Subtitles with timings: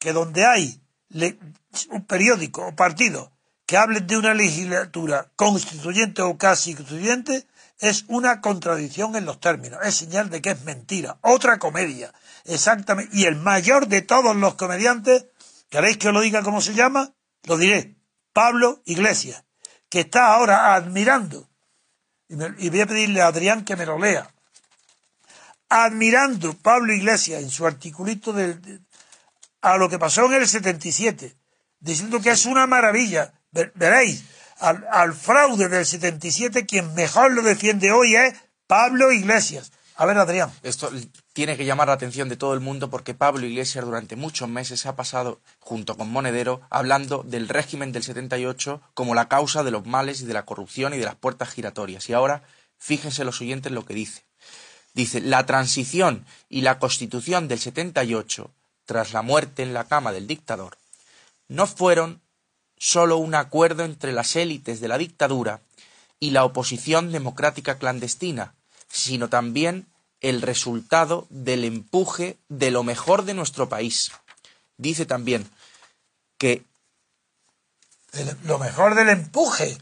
[0.00, 0.82] que donde hay
[1.90, 3.30] un periódico o partido
[3.66, 7.46] que hablen de una legislatura constituyente o casi constituyente,
[7.78, 12.12] es una contradicción en los términos, es señal de que es mentira, otra comedia,
[12.44, 13.16] exactamente.
[13.16, 15.26] Y el mayor de todos los comediantes,
[15.68, 17.14] ¿queréis que os lo diga cómo se llama?
[17.44, 17.94] Lo diré,
[18.32, 19.44] Pablo Iglesias,
[19.88, 21.48] que está ahora admirando,
[22.28, 24.28] y, voy a pedirle a Adrián que me lo lea,
[25.68, 28.32] admirando Pablo Iglesias en su articulito
[29.62, 31.36] a lo que pasó en el 77,
[31.80, 33.32] diciendo que es una maravilla.
[33.52, 34.24] veréis,
[34.58, 38.34] al, fraude del 77, quien mejor lo defiende hoy es
[38.66, 39.72] Pablo Iglesias.
[39.96, 40.50] A ver, Adrián.
[40.62, 40.90] Esto
[41.34, 44.86] tiene que llamar la atención de todo el mundo porque Pablo Iglesias durante muchos meses
[44.86, 49.84] ha pasado, junto con Monedero, hablando del régimen del 78 como la causa de los
[49.84, 52.08] males y de la corrupción y de las puertas giratorias.
[52.08, 52.42] Y ahora,
[52.78, 54.24] fíjense los oyentes lo que dice.
[54.94, 58.50] Dice, la transición y la constitución del 78,
[58.90, 60.76] tras la muerte en la cama del dictador,
[61.46, 62.20] no fueron
[62.76, 65.60] solo un acuerdo entre las élites de la dictadura
[66.18, 68.52] y la oposición democrática clandestina,
[68.88, 69.86] sino también
[70.20, 74.10] el resultado del empuje de lo mejor de nuestro país.
[74.76, 75.48] Dice también
[76.36, 76.64] que
[78.42, 79.78] lo mejor del empuje,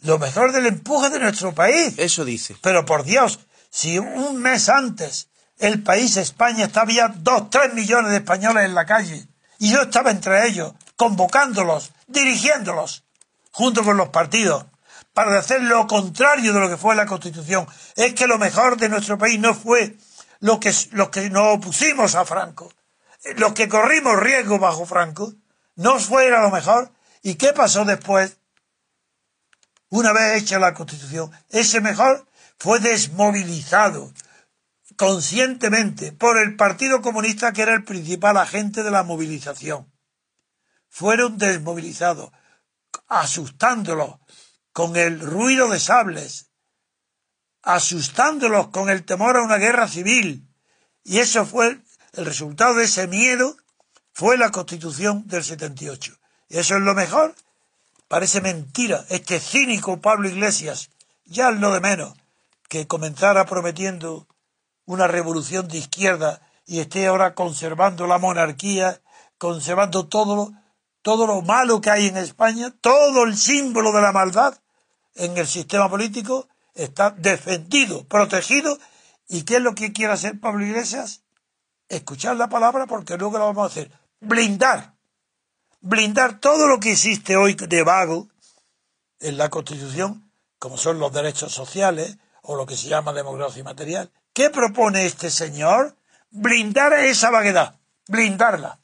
[0.00, 1.94] lo mejor del empuje de nuestro país.
[1.96, 2.54] Eso dice.
[2.60, 3.38] Pero por Dios,
[3.70, 8.74] si un mes antes el país España estaba ya dos, tres millones de españoles en
[8.74, 9.26] la calle
[9.58, 13.04] y yo estaba entre ellos, convocándolos, dirigiéndolos,
[13.52, 14.66] junto con los partidos,
[15.14, 17.66] para hacer lo contrario de lo que fue la Constitución.
[17.94, 19.96] Es que lo mejor de nuestro país no fue
[20.40, 22.72] lo que, los que nos opusimos a Franco,
[23.36, 25.32] los que corrimos riesgo bajo Franco,
[25.76, 26.90] no fuera lo mejor.
[27.22, 28.38] ¿Y qué pasó después?
[29.90, 32.26] Una vez hecha la Constitución, ese mejor
[32.58, 34.12] fue desmovilizado,
[35.02, 39.92] conscientemente por el Partido Comunista, que era el principal agente de la movilización.
[40.88, 42.30] Fueron desmovilizados,
[43.08, 44.20] asustándolos
[44.72, 46.52] con el ruido de sables,
[47.62, 50.48] asustándolos con el temor a una guerra civil.
[51.02, 51.80] Y eso fue
[52.12, 53.56] el resultado de ese miedo,
[54.12, 56.16] fue la constitución del 78.
[56.48, 57.34] Y eso es lo mejor.
[58.06, 59.04] Parece mentira.
[59.08, 60.90] Este cínico Pablo Iglesias,
[61.24, 62.14] ya es lo de menos,
[62.68, 64.28] que comenzara prometiendo
[64.84, 69.02] una revolución de izquierda y esté ahora conservando la monarquía,
[69.38, 70.52] conservando todo,
[71.02, 74.58] todo lo malo que hay en España, todo el símbolo de la maldad
[75.14, 78.78] en el sistema político está defendido, protegido.
[79.28, 81.22] ¿Y qué es lo que quiere hacer Pablo Iglesias?
[81.88, 83.90] Escuchar la palabra porque luego lo vamos a hacer.
[84.20, 84.94] Blindar.
[85.80, 88.28] Blindar todo lo que existe hoy de vago
[89.20, 94.12] en la Constitución, como son los derechos sociales o lo que se llama democracia material,
[94.34, 95.94] ¿Qué propone este señor?
[96.30, 97.78] Blindar esa vaguedad,
[98.08, 98.80] blindarla.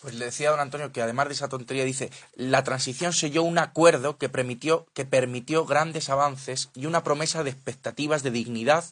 [0.00, 3.42] Pues le decía a don Antonio que además de esa tontería dice, la transición selló
[3.42, 8.84] un acuerdo que permitió, que permitió grandes avances y una promesa de expectativas de dignidad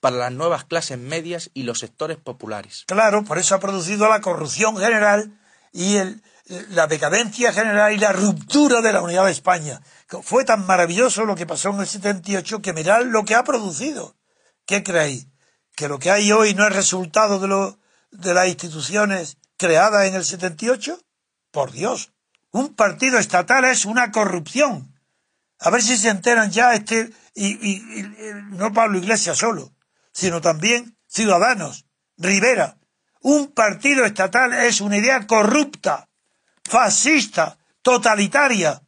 [0.00, 2.84] para las nuevas clases medias y los sectores populares.
[2.86, 5.38] Claro, por eso ha producido la corrupción general
[5.70, 6.22] y el,
[6.70, 9.82] la decadencia general y la ruptura de la unidad de España.
[10.22, 14.16] Fue tan maravilloso lo que pasó en el 78 que mirad lo que ha producido.
[14.64, 15.26] ¿Qué creéis?
[15.74, 17.78] Que lo que hay hoy no es resultado de, lo,
[18.10, 20.98] de las instituciones creadas en el 78?
[21.50, 22.12] Por Dios,
[22.50, 24.98] un partido estatal es una corrupción.
[25.58, 27.80] A ver si se enteran ya este, y,
[28.50, 29.72] no Pablo Iglesias solo,
[30.12, 32.78] sino también Ciudadanos, Rivera.
[33.20, 36.08] Un partido estatal es una idea corrupta,
[36.64, 38.82] fascista, totalitaria.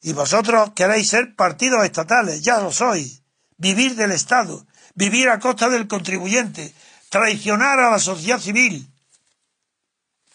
[0.00, 3.22] Y vosotros queréis ser partidos estatales, ya lo sois,
[3.56, 6.74] vivir del Estado, vivir a costa del contribuyente,
[7.08, 8.88] traicionar a la sociedad civil.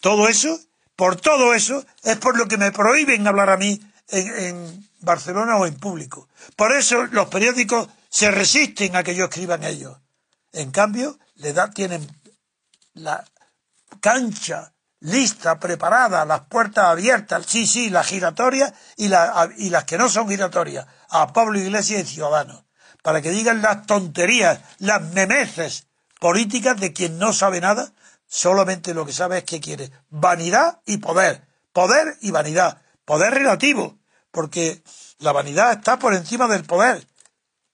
[0.00, 0.58] Todo eso,
[0.96, 5.66] por todo eso, es por lo que me prohíben hablar a mí en, Barcelona o
[5.66, 6.28] en público.
[6.54, 9.98] Por eso los periódicos se resisten a que yo escriba en ellos.
[10.52, 12.06] En cambio, le da, tienen
[12.94, 13.24] la
[14.00, 20.08] cancha lista, preparada, las puertas abiertas, sí, sí, las giratorias y, y las que no
[20.08, 22.62] son giratorias, a Pablo Iglesias y Ciudadanos
[23.02, 25.88] para que digan las tonterías, las memeces
[26.20, 27.92] políticas de quien no sabe nada,
[28.26, 33.98] solamente lo que sabe es que quiere vanidad y poder, poder y vanidad, poder relativo,
[34.30, 34.82] porque
[35.18, 37.06] la vanidad está por encima del poder,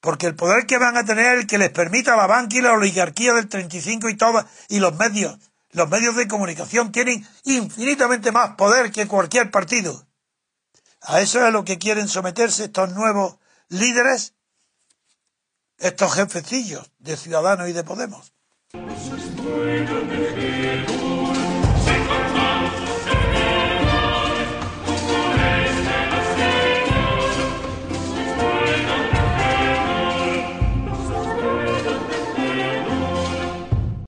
[0.00, 2.62] porque el poder que van a tener es el que les permita la banca y
[2.62, 5.38] la oligarquía del 35 y todas, y los medios,
[5.70, 10.06] los medios de comunicación tienen infinitamente más poder que cualquier partido.
[11.02, 13.36] A eso es a lo que quieren someterse estos nuevos
[13.68, 14.34] líderes
[15.78, 18.32] estos jefecillos de Ciudadanos y de Podemos.